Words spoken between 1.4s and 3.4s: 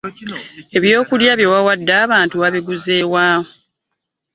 wawadde abantu wabiguze wa?